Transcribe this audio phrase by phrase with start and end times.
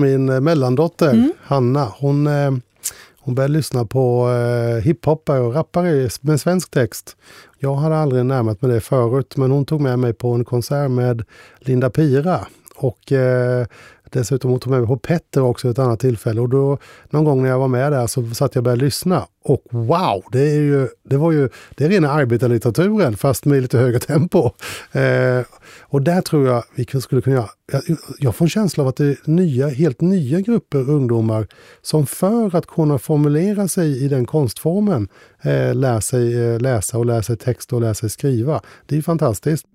[0.00, 1.32] Min eh, mellandotter mm.
[1.42, 2.50] Hanna, hon, eh,
[3.20, 7.16] hon började lyssna på eh, hiphopare och rappare med svensk text.
[7.58, 10.90] Jag hade aldrig närmat mig det förut, men hon tog med mig på en konsert
[10.90, 11.24] med
[11.58, 12.46] Linda Pira.
[12.76, 13.66] Och eh,
[14.10, 16.78] Dessutom hon tog med mig på Petter också ett annat tillfälle och då
[17.10, 19.26] någon gång när jag var med där så satt jag och började lyssna.
[19.44, 23.78] Och wow, det, är ju, det var ju det är rena arbetarlitteraturen fast med lite
[23.78, 24.50] högre tempo.
[24.92, 25.44] Eh,
[25.80, 27.82] och där tror jag vi skulle kunna göra, jag,
[28.18, 31.46] jag får en känsla av att det är nya, helt nya grupper ungdomar
[31.82, 35.08] som för att kunna formulera sig i den konstformen
[35.42, 38.62] eh, lär sig eh, läsa och lär sig text och lär sig skriva.
[38.86, 39.66] Det är fantastiskt.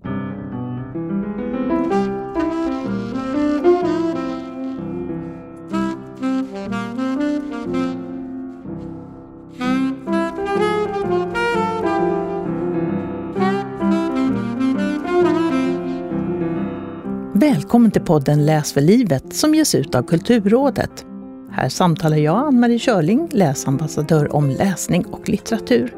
[17.96, 21.06] Till podden Läs för livet som ges ut av Kulturrådet.
[21.50, 25.96] Här samtalar jag, Ann-Marie Körling, läsambassadör om läsning och litteratur.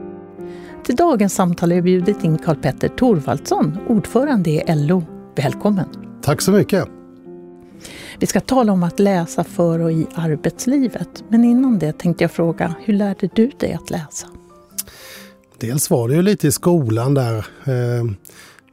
[0.84, 5.04] Till dagens samtal har jag bjudit in Karl Petter Thorvaldsson, ordförande i LO.
[5.36, 5.86] Välkommen!
[6.22, 6.84] Tack så mycket!
[8.18, 11.24] Vi ska tala om att läsa för och i arbetslivet.
[11.28, 14.26] Men innan det tänkte jag fråga, hur lärde du dig att läsa?
[15.60, 17.46] Dels var det ju lite i skolan där.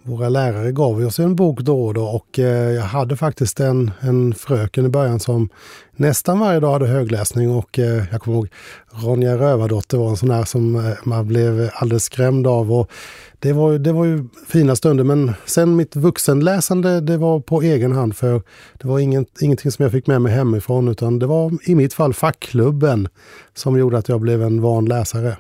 [0.08, 3.92] Våra lärare gav oss en bok då och då och eh, jag hade faktiskt en,
[4.00, 5.50] en fröken i början som
[5.95, 8.50] nästan varje dag hade högläsning och eh, jag kommer ihåg
[8.89, 12.73] Ronja Rövardotter var en sån där som eh, man blev alldeles skrämd av.
[12.73, 12.92] Och
[13.39, 17.92] det, var, det var ju fina stunder men sen mitt vuxenläsande det var på egen
[17.92, 18.42] hand för
[18.81, 21.94] det var inget, ingenting som jag fick med mig hemifrån utan det var i mitt
[21.94, 23.08] fall fackklubben
[23.53, 25.36] som gjorde att jag blev en van läsare.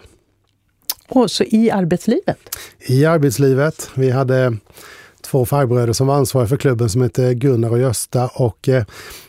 [1.09, 2.37] Och så i arbetslivet?
[2.79, 3.89] I arbetslivet.
[3.93, 4.57] Vi hade
[5.21, 8.29] två farbröder som var ansvariga för klubben som hette Gunnar och Gösta.
[8.33, 8.83] Och eh,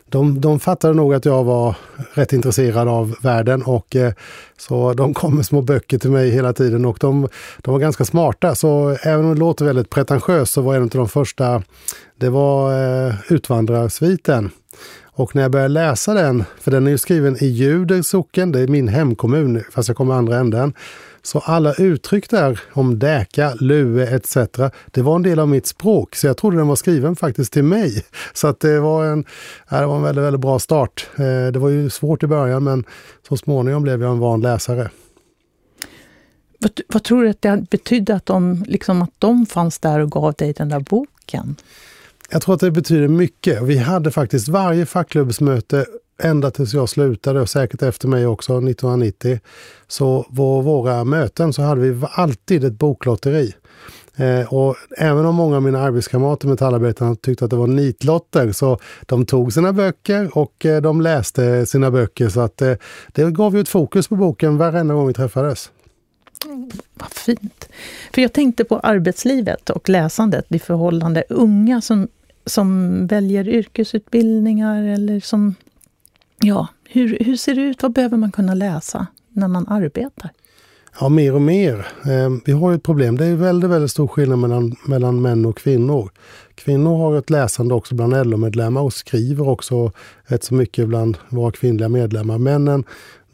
[0.08, 1.74] de, de fattade nog att jag var
[2.14, 4.12] rätt intresserad av världen och eh,
[4.58, 8.04] så de kom med små böcker till mig hela tiden och de, de var ganska
[8.04, 8.54] smarta.
[8.54, 11.62] Så även om det låter väldigt pretentiöst så var en av de första,
[12.16, 12.72] det var
[13.06, 14.50] eh, Utvandrarsviten.
[15.18, 18.60] Och när jag började läsa den, för den är ju skriven i Ljuder socken, det
[18.60, 20.72] är min hemkommun, fast jag kommer andra änden.
[21.26, 24.36] Så alla uttryck där om däka, lue etc.
[24.86, 27.62] Det var en del av mitt språk, så jag trodde den var skriven faktiskt till
[27.62, 28.04] mig.
[28.32, 29.24] Så att det var en,
[29.70, 31.08] det var en väldigt, väldigt bra start.
[31.16, 32.84] Eh, det var ju svårt i början, men
[33.28, 34.90] så småningom blev jag en van läsare.
[36.58, 40.10] Vad, vad tror du att det betydde att de, liksom att de fanns där och
[40.10, 41.56] gav dig den där boken?
[42.30, 43.62] Jag tror att det betyder mycket.
[43.62, 45.86] Vi hade faktiskt varje fackklubbsmöte
[46.18, 49.40] ända tills jag slutade och säkert efter mig också 1990.
[49.88, 53.54] Så på våra möten så hade vi alltid ett boklotteri.
[54.16, 58.78] Eh, och även om många av mina arbetskamrater metallarbetarna tyckte att det var nitlotter så
[59.06, 62.74] de tog sina böcker och eh, de läste sina böcker så att eh,
[63.12, 65.70] det gav ju ett fokus på boken varenda gång vi träffades.
[66.44, 67.68] Mm, vad fint!
[68.14, 72.08] För jag tänkte på arbetslivet och läsandet i förhållande unga som,
[72.46, 75.54] som väljer yrkesutbildningar eller som
[76.38, 77.82] Ja, hur, hur ser det ut?
[77.82, 80.30] Vad behöver man kunna läsa när man arbetar?
[81.00, 81.86] Ja, mer och mer.
[82.04, 83.16] Ehm, vi har ett problem.
[83.16, 86.10] Det är väldigt, väldigt stor skillnad mellan, mellan män och kvinnor.
[86.54, 89.92] Kvinnor har ett läsande också bland LO-medlemmar och skriver också
[90.24, 92.38] rätt så mycket bland våra kvinnliga medlemmar.
[92.38, 92.84] Männen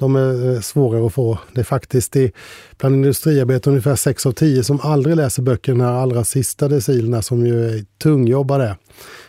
[0.02, 1.38] de är eh, svårare att få.
[1.52, 2.32] Det är faktiskt i,
[2.78, 7.22] bland industriarbetare ungefär 6 av 10 som aldrig läser böcker, den här allra sista decilerna
[7.22, 8.76] som ju är tungjobbade.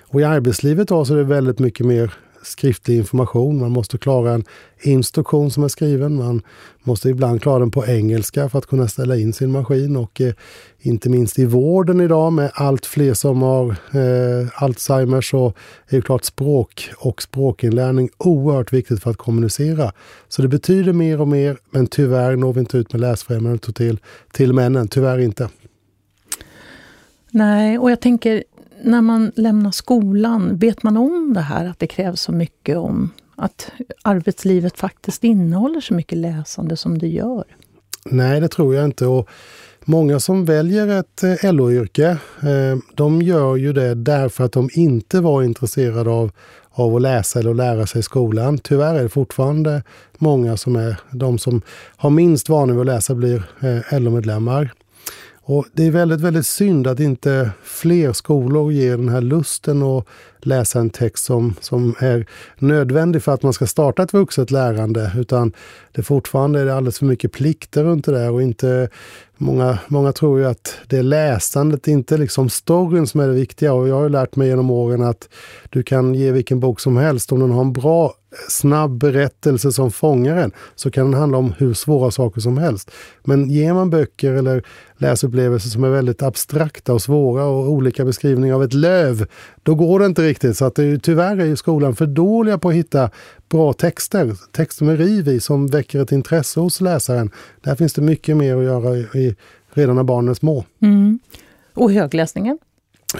[0.01, 3.59] Och i arbetslivet då så är det väldigt mycket mer skriftlig information.
[3.59, 4.43] Man måste klara en
[4.81, 6.15] instruktion som är skriven.
[6.15, 6.41] Man
[6.83, 9.95] måste ibland klara den på engelska för att kunna ställa in sin maskin.
[9.95, 10.33] Och eh,
[10.79, 15.53] inte minst i vården idag med allt fler som har eh, Alzheimers så
[15.87, 19.91] är ju klart språk och språkinlärning oerhört viktigt för att kommunicera.
[20.27, 23.99] Så det betyder mer och mer, men tyvärr når vi inte ut med läsfrämjandet till,
[24.31, 24.87] till männen.
[24.87, 25.49] Tyvärr inte.
[27.35, 28.43] Nej, och jag tänker
[28.83, 33.09] när man lämnar skolan, vet man om det här att det krävs så mycket om
[33.35, 33.71] att
[34.01, 37.43] arbetslivet faktiskt innehåller så mycket läsande som det gör?
[38.05, 39.05] Nej, det tror jag inte.
[39.05, 39.29] Och
[39.85, 42.09] många som väljer ett eh, LO-yrke,
[42.41, 46.31] eh, de gör ju det därför att de inte var intresserade av,
[46.71, 48.57] av att läsa eller lära sig i skolan.
[48.57, 49.83] Tyvärr är det fortfarande
[50.17, 51.61] många som är de som
[51.95, 54.73] har minst vana vid att läsa blir eh, LO-medlemmar.
[55.45, 60.05] Och det är väldigt, väldigt synd att inte fler skolor ger den här lusten att
[60.39, 62.25] läsa en text som, som är
[62.57, 65.53] nödvändig för att man ska starta ett vuxet lärande, utan
[65.91, 68.89] det fortfarande är alldeles för mycket plikter runt det där och inte
[69.37, 73.73] Många, många tror ju att det är läsandet, inte liksom storyn som är det viktiga.
[73.73, 75.29] Och jag har lärt mig genom åren att
[75.69, 77.31] du kan ge vilken bok som helst.
[77.31, 78.13] Om den har en bra,
[78.49, 82.91] snabb berättelse som fångar en, så kan den handla om hur svåra saker som helst.
[83.23, 84.63] Men ger man böcker eller
[84.97, 89.27] läsupplevelser som är väldigt abstrakta och svåra och olika beskrivningar av ett löv,
[89.63, 90.57] då går det inte riktigt.
[90.57, 93.09] Så att det är, tyvärr är ju skolan för dåliga på att hitta
[93.49, 97.31] bra texter, texter med riv i, som väcker ett intresse hos läsaren.
[97.61, 99.35] Där finns det mycket mer att göra i,
[99.73, 100.65] redan när barnen är små.
[100.81, 101.19] Mm.
[101.73, 102.57] Och högläsningen?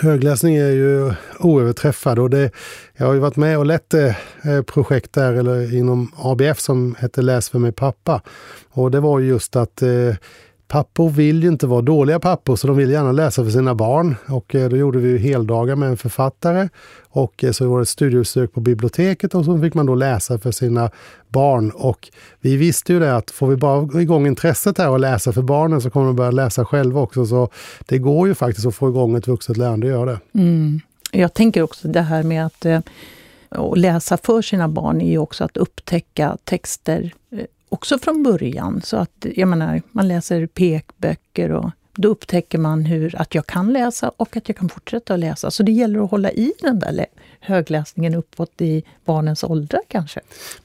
[0.01, 2.51] Högläsning är ju oöverträffad och det,
[2.98, 6.95] jag har ju varit med och lett eh, eh, projekt där eller inom ABF som
[7.00, 8.22] heter Läs för mig pappa.
[8.69, 10.16] Och det var just att eh,
[10.68, 14.15] Pappor vill ju inte vara dåliga pappor så de vill gärna läsa för sina barn.
[14.27, 16.69] Och eh, då gjorde vi heldagar med en författare
[17.10, 20.38] och eh, så var det ett studiebesök på biblioteket och så fick man då läsa
[20.38, 20.89] för sina
[21.30, 21.71] barn.
[21.71, 22.10] Och
[22.42, 25.81] vi visste ju det att får vi bara igång intresset här och läsa för barnen
[25.81, 27.25] så kommer de börja läsa själva också.
[27.25, 27.50] Så
[27.86, 30.19] det går ju faktiskt att få igång ett vuxet lärande, gör det.
[30.33, 30.81] Mm.
[31.12, 32.80] Jag tänker också det här med att eh,
[33.50, 37.13] och läsa för sina barn är ju också att upptäcka texter
[37.74, 38.81] också från början.
[38.81, 43.74] Så att, jag menar, man läser pekböcker och då upptäcker man hur, att jag kan
[43.74, 45.52] läsa och att jag kan fortsätta att läsa.
[45.52, 47.06] Så det gäller att hålla i den där
[47.44, 50.19] högläsningen uppåt i barnens åldrar kanske.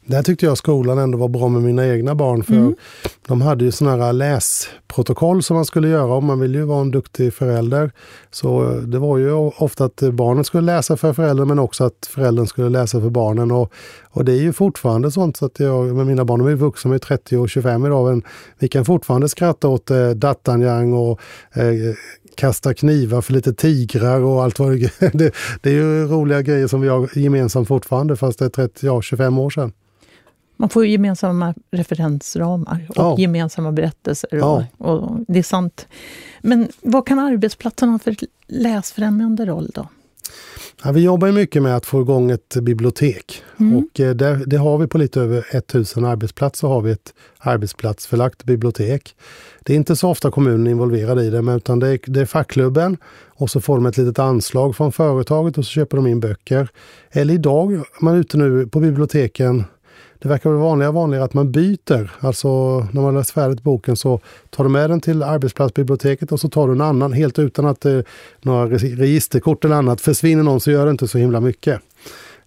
[0.04, 2.42] Där tyckte jag skolan ändå var bra med mina egna barn.
[2.42, 2.74] För mm.
[3.26, 6.80] De hade ju sådana här läsprotokoll som man skulle göra om man ville ju vara
[6.80, 7.90] en duktig förälder.
[8.30, 12.46] Så det var ju ofta att barnen skulle läsa för föräldern men också att föräldern
[12.46, 13.50] skulle läsa för barnen.
[13.50, 13.72] Och,
[14.10, 16.90] och det är ju fortfarande sånt så att jag med mina barn, de är vuxna,
[16.90, 18.22] de är 30 och 25 idag, men
[18.58, 21.20] vi kan fortfarande skratta åt eh, Dattanjang och
[21.52, 21.94] eh,
[22.38, 25.32] kasta knivar för lite tigrar och allt vad det är.
[25.62, 29.02] Det, är ju roliga grejer som vi har gemensamt fortfarande fast det är 30, ja,
[29.02, 29.72] 25 år sedan.
[30.56, 33.16] Man får gemensamma referensramar och ja.
[33.18, 34.30] gemensamma berättelser.
[34.32, 34.66] Ja.
[34.78, 35.86] Och, och, det är sant.
[36.40, 39.88] Men vad kan arbetsplatsen ha för läsfrämjande roll då?
[40.84, 43.42] Ja, vi jobbar mycket med att få igång ett bibliotek.
[43.60, 43.76] Mm.
[43.76, 46.68] Och eh, det, det, har vi på lite över 1000 arbetsplatser.
[46.68, 49.16] har vi ett arbetsplatsförlagt bibliotek.
[49.64, 52.20] Det är inte så ofta kommunen är involverad i det, men utan det är, det
[52.20, 52.96] är fackklubben
[53.26, 56.68] och så får de ett litet anslag från företaget och så köper de in böcker.
[57.10, 59.64] Eller idag, man är ute nu på biblioteken
[60.18, 62.10] det verkar vara vanligare och vanligare att man byter.
[62.20, 64.20] Alltså när man läst färdigt boken så
[64.50, 67.84] tar du med den till arbetsplatsbiblioteket och så tar du en annan helt utan att
[67.84, 68.00] eh,
[68.40, 71.80] några registerkort eller annat försvinner någon så gör det inte så himla mycket.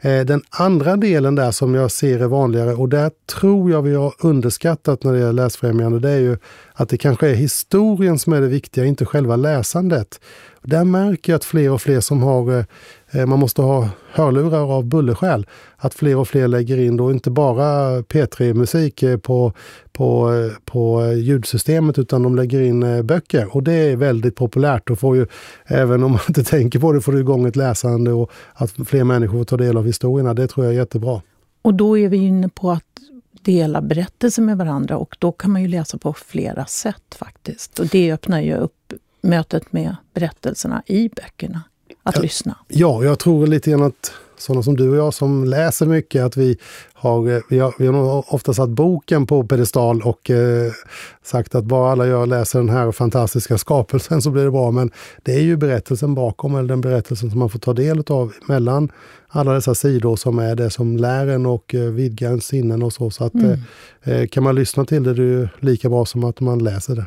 [0.02, 3.96] Eh, den andra delen där som jag ser är vanligare och där tror jag vi
[3.96, 6.38] har underskattat när det gäller läsfrämjande, det är ju
[6.74, 10.20] att det kanske är historien som är det viktiga, inte själva läsandet.
[10.64, 12.66] Där märker jag att fler och fler som har,
[13.12, 15.46] eh, man måste ha hörlurar av bullerskäl,
[15.78, 19.54] att fler och fler lägger in då inte bara P3-musik eh, på,
[19.92, 23.56] på, eh, på ljudsystemet utan de lägger in böcker.
[23.56, 25.26] Och det är väldigt populärt och får ju,
[25.66, 29.04] även om man inte tänker på det, får du igång ett läsande och att fler
[29.04, 30.34] människor får ta del av historierna.
[30.34, 31.22] Det tror jag är jättebra.
[31.62, 32.84] Och då är vi inne på att
[33.42, 37.80] dela berättelser med varandra och då kan man ju läsa på flera sätt faktiskt.
[37.80, 41.64] Och det öppnar ju upp mötet med berättelserna i böckerna,
[42.04, 42.58] att ja, lyssna.
[42.68, 46.38] Ja, jag tror lite grann att sådana som du och jag som läser mycket, att
[46.38, 46.58] vi
[46.94, 50.72] har, eh, vi har, vi har nog ofta satt boken på pedestal och eh,
[51.24, 54.72] sagt att bara alla gör läser den här fantastiska skapelsen så blir det bra.
[54.72, 54.92] Men
[55.24, 58.92] det är ju berättelsen bakom, eller den berättelsen som man får ta del av mellan
[59.28, 62.94] alla dessa sidor som är det som lär en och eh, vidgar ens sinnen och
[62.94, 63.12] så.
[63.12, 63.60] Så att mm.
[64.04, 66.64] eh, eh kan man lyssna till det, det är ju lika bra som att man
[66.64, 67.06] läser det.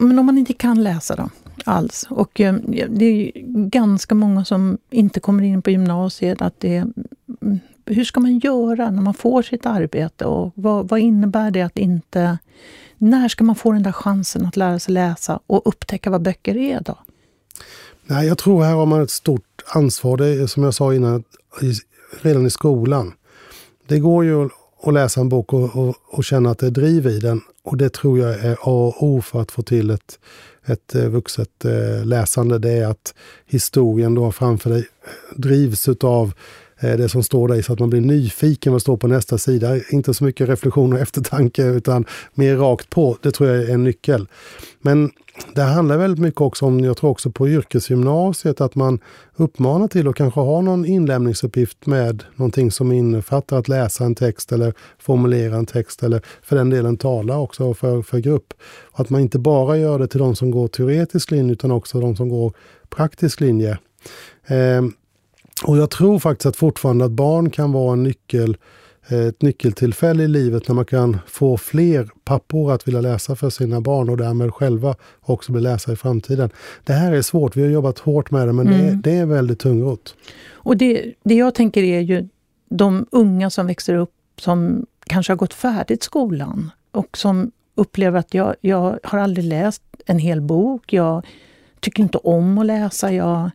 [0.00, 1.30] Men om man inte kan läsa då,
[1.64, 2.06] alls.
[2.10, 2.54] Och eh,
[2.88, 3.32] det är
[3.68, 6.42] ganska många som inte kommer in på gymnasiet.
[6.42, 10.24] Att det, mm, hur ska man göra när man får sitt arbete?
[10.24, 12.38] Och vad, vad innebär det att inte...
[12.98, 16.56] När ska man få den där chansen att lära sig läsa och upptäcka vad böcker
[16.56, 16.98] är då?
[18.06, 20.16] Nej, jag tror här har man ett stort ansvar.
[20.16, 21.24] Det är som jag sa innan,
[22.20, 23.12] redan i skolan.
[23.86, 24.48] Det går ju
[24.82, 27.40] att läsa en bok och, och, och känna att det är driv i den.
[27.64, 28.56] Och det tror jag är A
[28.96, 30.18] och O för att få till ett,
[30.66, 32.58] ett eh, vuxet eh, läsande.
[32.58, 33.14] Det är att
[33.46, 36.32] historien du har framför dig eh, drivs av
[36.82, 39.76] Eh, det som står där så att man blir nyfiken vad står på nästa sida.
[39.90, 43.16] Inte så mycket reflektion och eftertanke utan mer rakt på.
[43.22, 44.28] Det tror jag är en nyckel.
[44.80, 45.10] Men
[45.54, 48.98] det handlar väldigt mycket också om, jag tror också på yrkesgymnasiet, att man
[49.36, 54.52] uppmanar till att kanske ha någon inlämningsuppgift med någonting som innefattar att läsa en text
[54.52, 58.54] eller formulera en text eller för den delen tala också för, för grupp.
[58.82, 62.00] Och att man inte bara gör det till de som går teoretisk linje utan också
[62.00, 62.52] de som går
[62.88, 63.78] praktisk linje.
[64.46, 64.82] Eh,
[65.64, 68.56] och jag tror faktiskt att fortfarande att barn kan vara en nyckel
[69.08, 73.80] ett nyckeltillfälle i livet när man kan få fler pappor att vilja läsa för sina
[73.80, 76.50] barn och därmed själva också bli läsare i framtiden.
[76.84, 78.86] Det här är svårt, vi har jobbat hårt med det men mm.
[78.86, 80.14] det, det, är väldigt tungrot.
[80.52, 82.28] Och det, det jag tänker är ju
[82.68, 88.34] de unga som växer upp som kanske har gått färdigt skolan och som upplever att
[88.34, 91.26] jag, jag har aldrig läst en hel bok, jag
[91.80, 93.50] tycker inte om att läsa, jag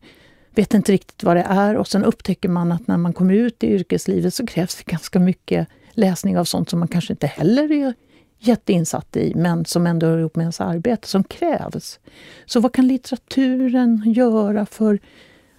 [0.57, 3.63] vet inte riktigt vad det är och sen upptäcker man att när man kommer ut
[3.63, 7.71] i yrkeslivet så krävs det ganska mycket läsning av sånt som man kanske inte heller
[7.71, 7.93] är
[8.39, 11.99] jätteinsatt i, men som ändå har ihop med ens arbete, som krävs.
[12.45, 14.99] Så vad kan litteraturen göra för,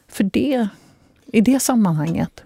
[0.09, 0.69] för det,
[1.27, 2.45] i det sammanhanget?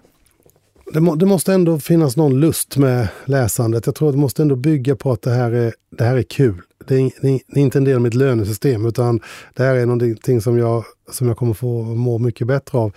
[0.93, 3.85] Det, må, det, måste ändå finnas någon lust med läsandet.
[3.85, 6.23] Jag tror att det måste ändå bygga på att det här är, det här är
[6.23, 9.19] kul det är, det är, inte en del av mitt lönesystem utan
[9.53, 12.93] det här är någonting som jag, som jag kommer få må mycket bättre av.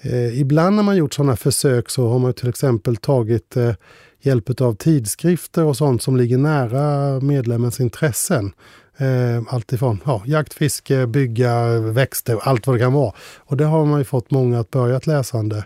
[0.00, 3.74] Eh, ibland när man gjort sådana försök så har man till exempel tagit eh,
[4.22, 8.52] hjälp av tidskrifter och sånt som ligger nära medlemmens intressen.
[9.00, 13.12] Eh, Alltifrån ja, jakt, fiske, bygga, växter, allt vad det kan vara.
[13.38, 15.64] Och det har man ju fått många att börja ett läsande.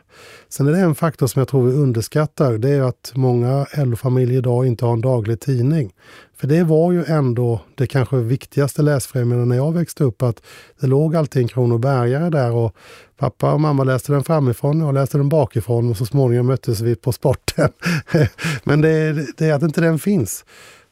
[0.49, 2.59] Sen är det en faktor som jag tror vi underskattar.
[2.59, 5.93] Det är att många LO-familjer idag inte har en daglig tidning.
[6.37, 10.43] För det var ju ändå det kanske viktigaste läsfrämjandet när jag växte upp, att
[10.81, 12.77] det låg alltid en Kronobergare där och
[13.19, 16.81] pappa och mamma läste den framifrån och jag läste den bakifrån och så småningom möttes
[16.81, 17.69] vi på sporten.
[18.65, 20.45] Men det, det är att inte den finns.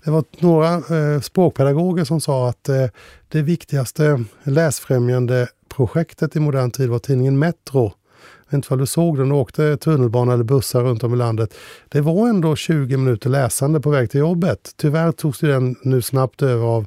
[0.05, 2.87] Det var några eh, språkpedagoger som sa att eh,
[3.29, 7.83] det viktigaste läsfrämjande projektet i modern tid var tidningen Metro.
[7.83, 11.17] Jag vet inte om du såg den, du åkte tunnelbana eller bussar runt om i
[11.17, 11.55] landet.
[11.89, 14.71] Det var ändå 20 minuter läsande på väg till jobbet.
[14.77, 16.87] Tyvärr togs den nu snabbt över av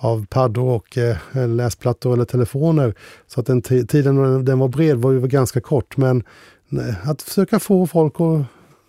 [0.00, 2.94] av paddor och eh, läsplattor eller telefoner.
[3.26, 5.96] Så att den tiden den var bred var ju ganska kort.
[5.96, 6.22] Men
[6.72, 8.44] eh, att försöka få folk att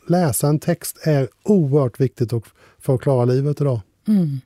[0.10, 2.46] läsa en text är oerhört viktigt och
[2.82, 3.80] för att klara livet idag.
[4.08, 4.42] Mm.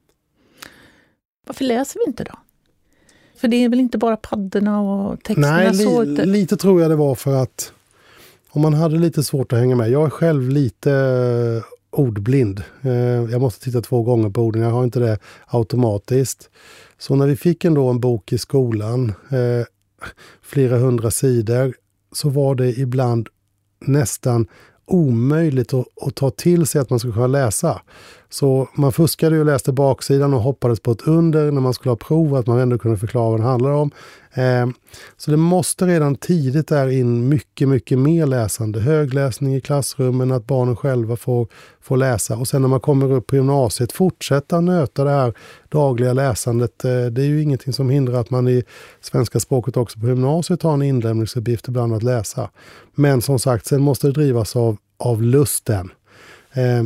[1.47, 2.39] Varför läser vi inte då?
[3.35, 5.57] För det är väl inte bara paddorna och texterna?
[5.57, 7.73] Nej, li, lite tror jag det var för att
[8.49, 9.89] om man hade lite svårt att hänga med.
[9.89, 10.91] Jag är själv lite
[11.89, 12.63] ordblind.
[12.81, 12.91] Eh,
[13.31, 16.49] jag måste titta två gånger på orden, jag har inte det automatiskt.
[16.97, 19.65] Så när vi fick ändå en bok i skolan, eh,
[20.41, 21.73] flera hundra sidor,
[22.11, 23.27] så var det ibland
[23.79, 24.47] nästan
[24.85, 27.81] omöjligt att, att, ta till sig att man skulle kunna läsa.
[28.35, 31.97] Så man fuskade och läste baksidan och hoppades på ett under när man skulle ha
[31.97, 33.91] prov, att man ändå kunde förklara vad det handlar om.
[34.33, 34.67] Eh,
[35.17, 38.79] så det måste redan tidigt där in mycket, mycket mer läsande.
[38.79, 41.47] Högläsning i klassrummen, att barnen själva får,
[41.81, 42.37] får läsa.
[42.37, 45.33] Och sen när man kommer upp på gymnasiet, fortsätta nöta det här
[45.69, 46.85] dagliga läsandet.
[46.85, 48.63] Eh, det är ju ingenting som hindrar att man i
[49.01, 52.49] svenska språket också på gymnasiet har en inlämningsuppgift ibland att läsa.
[52.95, 55.91] Men som sagt, sen måste det drivas av, av lusten.
[56.53, 56.83] Eh,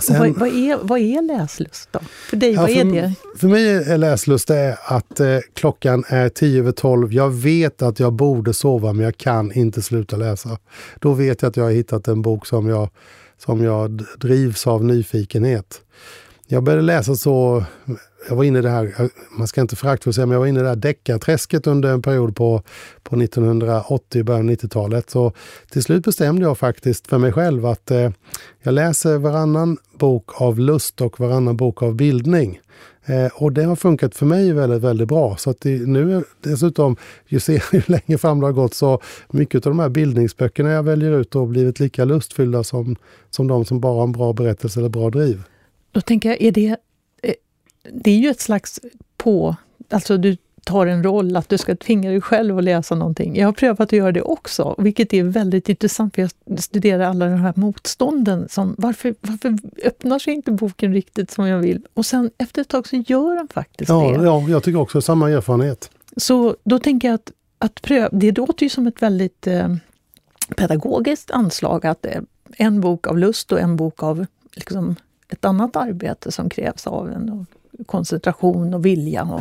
[0.00, 2.00] Sen, vad, vad, är, vad är läslust då?
[2.30, 3.14] För dig, ja, vad är för, det?
[3.38, 7.12] För mig är läslust det att eh, klockan är tio över tolv.
[7.12, 10.58] Jag vet att jag borde sova men jag kan inte sluta läsa.
[11.00, 12.88] Då vet jag att jag har hittat en bok som jag,
[13.38, 15.80] som jag drivs av nyfikenhet.
[16.48, 17.64] Jag började läsa så
[18.28, 20.60] jag var inne i det här, man ska inte föraktfullt säga, men jag var inne
[20.60, 22.62] i det här deckarträsket under en period på,
[23.02, 25.10] på 1980, början av 90-talet.
[25.10, 25.32] Så
[25.70, 28.10] till slut bestämde jag faktiskt för mig själv att eh,
[28.62, 32.60] jag läser varannan bok av lust och varannan bok av bildning.
[33.04, 35.36] Eh, och det har funkat för mig väldigt, väldigt bra.
[35.36, 39.00] Så att det, nu dessutom, ju, ser, ju längre fram det har gått, så
[39.30, 42.96] mycket av de här bildningsböckerna jag väljer ut har blivit lika lustfyllda som,
[43.30, 45.42] som de som bara har en bra berättelse eller bra driv.
[45.92, 46.76] Då tänker jag, är det
[47.92, 48.80] det är ju ett slags
[49.16, 49.56] på...
[49.90, 53.36] Alltså du tar en roll, att du ska tvinga dig själv att läsa någonting.
[53.36, 57.26] Jag har prövat att göra det också, vilket är väldigt intressant, för jag studerar alla
[57.26, 58.48] de här motstånden.
[58.48, 61.86] Som, varför, varför öppnar sig inte boken riktigt som jag vill?
[61.94, 64.24] Och sen efter ett tag så gör den faktiskt ja, det.
[64.24, 65.90] Ja, jag tycker också samma erfarenhet.
[66.16, 69.68] Så då tänker jag att, att pröva, det låter ju som ett väldigt eh,
[70.56, 72.20] pedagogiskt anslag, att eh,
[72.56, 74.96] en bok av lust och en bok av liksom,
[75.28, 77.46] ett annat arbete som krävs av en
[77.86, 79.22] koncentration och vilja.
[79.22, 79.40] Och,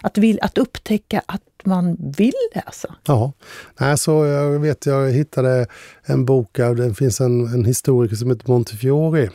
[0.00, 2.94] att, vill, att upptäcka att man vill läsa.
[3.06, 3.32] Ja,
[3.76, 5.66] alltså, jag vet jag hittade
[6.04, 9.30] en bok, det finns en, en historiker som heter Montefiore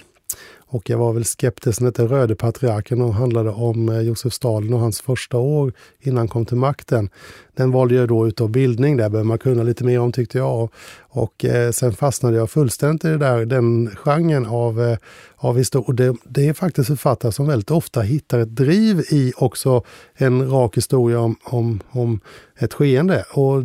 [0.73, 4.33] och jag var väl skeptisk när det hette Röde patriarken och handlade om eh, Josef
[4.33, 7.09] Stalin och hans första år innan han kom till makten.
[7.55, 10.69] Den valde jag då utav bildning, där behöver man kunna lite mer om tyckte jag.
[11.01, 14.97] Och eh, sen fastnade jag fullständigt i det där, den genren av, eh,
[15.35, 15.85] av historia.
[15.87, 19.83] Och det, det, är faktiskt författare som väldigt ofta hittar ett driv i också
[20.13, 22.19] en rak historia om, om, om
[22.57, 23.25] ett skeende.
[23.33, 23.63] Och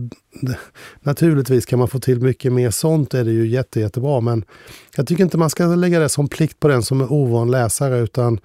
[1.00, 4.20] naturligtvis kan man få till mycket mer sånt, är det ju jätte, jättebra.
[4.20, 4.44] Men
[4.96, 7.98] jag tycker inte man ska lägga det som plikt på den som är ovan läsare,
[7.98, 8.40] utan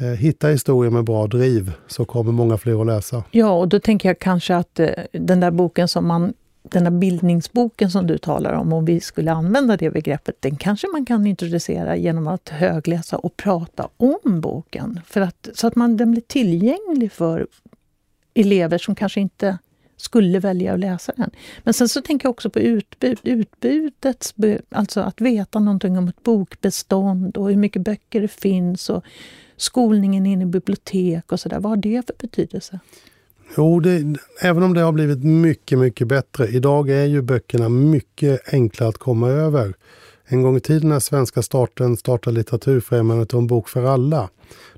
[0.00, 3.24] Eh, hitta historier med bra driv så kommer många fler att läsa.
[3.30, 6.90] Ja, och då tänker jag kanske att eh, den där boken som man den här
[6.90, 11.26] bildningsboken som du talar om, om vi skulle använda det begreppet, den kanske man kan
[11.26, 15.00] introducera genom att högläsa och prata om boken.
[15.06, 17.46] För att, så att man, den blir tillgänglig för
[18.34, 19.58] elever som kanske inte
[19.98, 21.30] skulle välja att läsa den.
[21.64, 24.34] Men sen så tänker jag också på utbud, utbudet,
[24.70, 29.04] alltså att veta någonting om ett bokbestånd och hur mycket böcker det finns och
[29.56, 31.60] skolningen inne i bibliotek och sådär.
[31.60, 32.80] Vad har det för betydelse?
[33.56, 36.48] Jo, det, även om det har blivit mycket, mycket bättre.
[36.48, 39.74] Idag är ju böckerna mycket enkla att komma över.
[40.30, 44.28] En gång i tiden när svenska starten startade Litteraturfrämjandet och En bok för alla,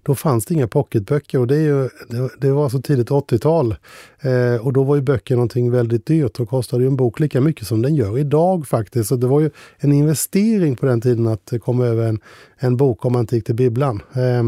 [0.02, 3.74] då fanns det inga pocketböcker och det, är ju, det, det var så tidigt 80-tal.
[4.20, 7.40] Eh, och då var ju böcker någonting väldigt dyrt och kostade ju en bok lika
[7.40, 9.08] mycket som den gör idag faktiskt.
[9.08, 12.20] Så det var ju en investering på den tiden att komma över en,
[12.58, 14.02] en bok om man inte gick till bibblan.
[14.12, 14.42] Eh,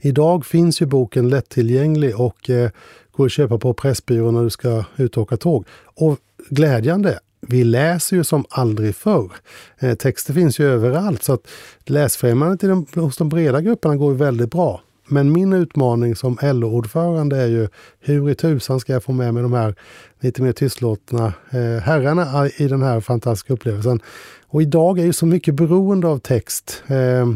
[0.00, 2.70] idag finns ju boken lättillgänglig och eh,
[3.12, 5.66] går att köpa på Pressbyrån när du ska ut och åka tåg.
[5.94, 9.32] Och glädjande, vi läser ju som aldrig förr.
[9.78, 11.48] Eh, texter finns ju överallt så att
[11.84, 14.82] läsfrämjandet hos de breda grupperna går väldigt bra.
[15.08, 17.68] Men min utmaning som LO-ordförande är ju
[18.00, 19.74] hur i tusan ska jag få med mig de här
[20.20, 24.00] lite mer tystlåtna eh, herrarna i den här fantastiska upplevelsen.
[24.46, 26.82] Och idag är ju så mycket beroende av text.
[26.86, 27.26] Eh,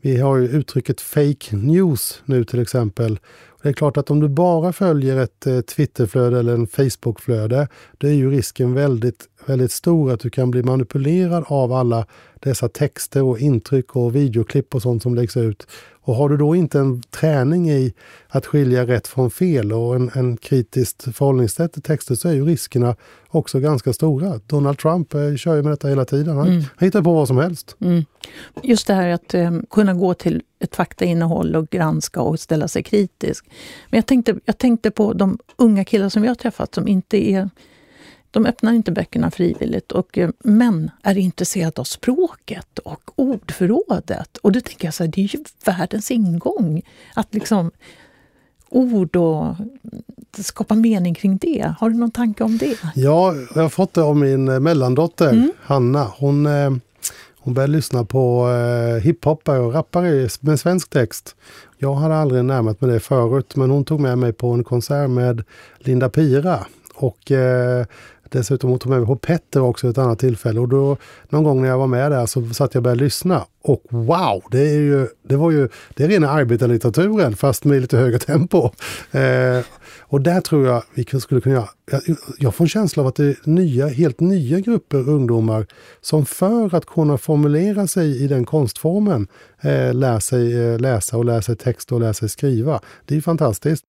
[0.00, 3.18] vi har ju uttrycket fake news nu till exempel.
[3.62, 8.06] Det är klart att om du bara följer ett eh, Twitterflöde eller en Facebookflöde, då
[8.06, 12.06] är ju risken väldigt, väldigt stor att du kan bli manipulerad av alla
[12.40, 15.66] dessa texter och intryck och videoklipp och sånt som läggs ut.
[16.04, 17.94] Och har du då inte en träning i
[18.28, 22.44] att skilja rätt från fel och en, en kritiskt förhållningssätt till texter så är ju
[22.44, 22.96] riskerna
[23.28, 24.40] också ganska stora.
[24.46, 26.36] Donald Trump eh, kör ju med detta hela tiden.
[26.36, 26.62] Han, mm.
[26.80, 27.76] hittar på vad som helst.
[27.80, 28.04] Mm.
[28.62, 32.82] Just det här att eh, kunna gå till ett faktainnehåll och granska och ställa sig
[32.82, 33.46] kritisk.
[33.90, 37.30] Men jag tänkte, jag tänkte på de unga killar som jag har träffat som inte
[37.30, 37.50] är
[38.32, 44.36] de öppnar inte böckerna frivilligt, och, eh, men är intresserade av språket och ordförrådet.
[44.36, 46.82] Och då tänker jag så här, det är ju världens ingång.
[47.14, 47.70] Att liksom
[48.68, 49.56] ord och
[50.38, 51.74] skapa mening kring det.
[51.78, 52.78] Har du någon tanke om det?
[52.94, 55.52] Ja, jag har fått det av min mellandotter mm.
[55.60, 56.04] Hanna.
[56.18, 56.70] Hon, eh,
[57.44, 61.36] hon började lyssna på eh, hiphopare och rappare med svensk text.
[61.78, 65.10] Jag hade aldrig närmat mig det förut, men hon tog med mig på en konsert
[65.10, 65.44] med
[65.78, 66.66] Linda Pira.
[66.94, 67.86] Och eh,
[68.32, 70.96] Dessutom hon tog med mig på Petter också ett annat tillfälle och då
[71.28, 73.46] någon gång när jag var med där så satt jag och började lyssna.
[73.62, 77.96] Och wow, det, är ju, det var ju det är rena arbetarlitteraturen fast med lite
[77.96, 78.70] högre tempo.
[79.10, 79.64] Eh,
[80.00, 82.02] och där tror jag vi skulle kunna göra, jag,
[82.38, 85.66] jag får en känsla av att det är nya, helt nya grupper ungdomar
[86.00, 89.26] som för att kunna formulera sig i den konstformen
[89.60, 92.80] eh, lär sig eh, läsa och lär sig text och lär sig skriva.
[93.06, 93.84] Det är fantastiskt.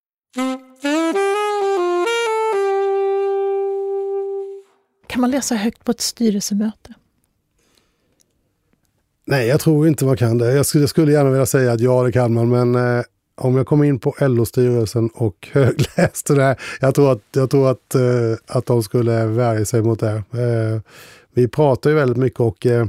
[5.13, 6.93] Kan man läsa högt på ett styrelsemöte?
[9.25, 10.53] Nej, jag tror inte man kan det.
[10.53, 13.03] Jag skulle, jag skulle gärna vilja säga att ja, det kan man, men eh,
[13.35, 17.71] om jag kom in på LO-styrelsen och högläste det här, jag tror att, jag tror
[17.71, 20.23] att, eh, att de skulle värja sig mot det.
[20.31, 20.81] Eh,
[21.33, 22.87] vi pratar ju väldigt mycket och eh,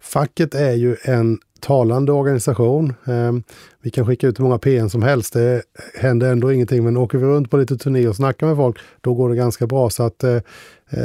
[0.00, 2.94] facket är ju en talande organisation.
[3.04, 3.42] Ehm,
[3.80, 5.32] vi kan skicka ut hur många PN som helst.
[5.32, 5.62] Det
[6.00, 6.84] händer ändå ingenting.
[6.84, 9.66] Men åker vi runt på lite turné och snackar med folk, då går det ganska
[9.66, 9.90] bra.
[9.90, 10.38] Så att eh,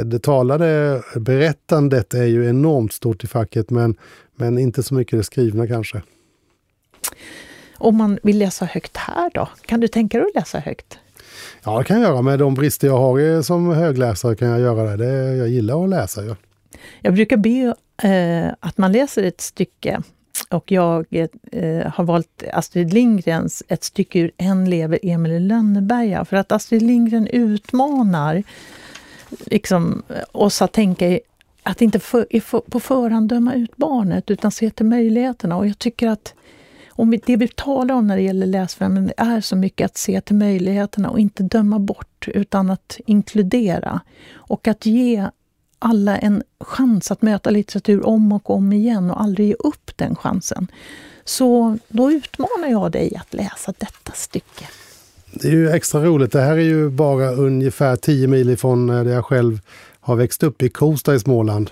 [0.04, 3.96] det talade berättandet är ju enormt stort i facket, men,
[4.36, 6.02] men inte så mycket det skrivna kanske.
[7.76, 9.48] Om man vill läsa högt här då?
[9.66, 10.98] Kan du tänka dig att läsa högt?
[11.64, 12.22] Ja, det kan jag göra.
[12.22, 14.96] Med de brister jag har som högläsare kan jag göra det.
[14.96, 16.24] det jag gillar att läsa.
[16.24, 16.36] Ja.
[17.00, 17.74] Jag brukar be
[18.08, 20.02] eh, att man läser ett stycke
[20.50, 21.06] och jag
[21.52, 26.52] eh, har valt Astrid Lindgrens Ett stycke ur En lever Emil i Lönneberga för att
[26.52, 28.42] Astrid Lindgren utmanar
[29.46, 31.18] liksom, oss att tänka
[31.62, 35.56] att inte för, för, på förhand döma ut barnet utan se till möjligheterna.
[35.56, 36.34] Och jag tycker att
[36.90, 40.36] Och det vi talar om när det gäller läsfrämjande är så mycket att se till
[40.36, 44.00] möjligheterna och inte döma bort, utan att inkludera.
[44.34, 45.26] Och att ge
[45.78, 50.16] alla en chans att möta litteratur om och om igen och aldrig ge upp den
[50.16, 50.66] chansen.
[51.24, 54.68] Så då utmanar jag dig att läsa detta stycke.
[55.32, 56.32] Det är ju extra roligt.
[56.32, 59.60] Det här är ju bara ungefär 10 mil ifrån eh, där jag själv
[60.00, 61.70] har växt upp, i Kosta i Småland.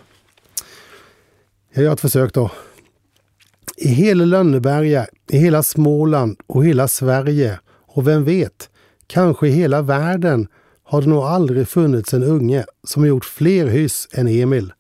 [1.73, 2.51] Jag gör ett försök då.
[3.77, 8.71] I hela Lönneberga, i hela Småland och hela Sverige och vem vet,
[9.07, 10.49] kanske i hela världen
[10.89, 14.73] har det nog aldrig funnits en unge som gjort fler hyss än Emil.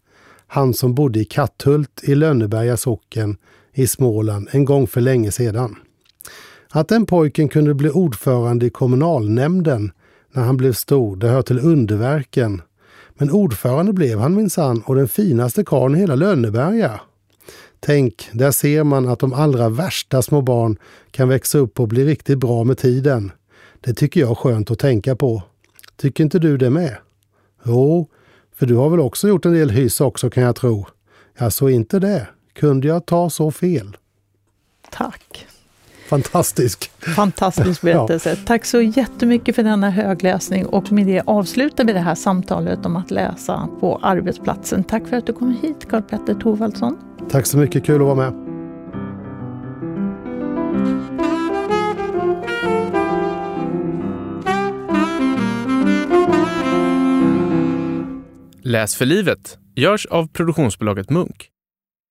[0.46, 3.36] Han som bodde i Katthult i Lönneberga socken
[3.74, 5.76] i Småland en gång för länge sedan.
[6.70, 9.92] Att den pojken kunde bli ordförande i kommunalnämnden
[10.32, 12.62] när han blev stor, det hör till underverken.
[13.14, 17.00] Men ordförande blev han minsann och den finaste karln i hela Lönneberga.
[17.80, 20.78] Tänk, där ser man att de allra värsta små barn
[21.10, 23.32] kan växa upp och bli riktigt bra med tiden.
[23.80, 25.42] Det tycker jag är skönt att tänka på.
[25.96, 26.96] Tycker inte du det med?
[27.64, 28.08] Jo,
[28.56, 30.86] för du har väl också gjort en del hyss också kan jag tro.
[31.38, 32.26] Ja, så inte det.
[32.54, 33.96] Kunde jag ta så fel?
[34.90, 35.46] Tack.
[36.08, 36.90] Fantastisk.
[37.16, 38.30] Fantastisk berättelse.
[38.30, 38.36] ja.
[38.46, 42.96] Tack så jättemycket för denna högläsning och med det avslutar vi det här samtalet om
[42.96, 44.84] att läsa på arbetsplatsen.
[44.84, 46.96] Tack för att du kom hit Karl Petter Thorvaldsson.
[47.30, 48.45] Tack så mycket, kul att vara med.
[58.68, 61.50] Läs för livet görs av produktionsbolaget Munk.